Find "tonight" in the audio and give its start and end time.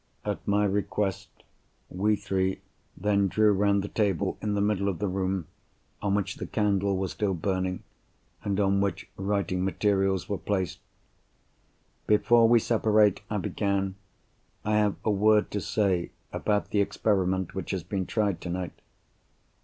18.41-18.73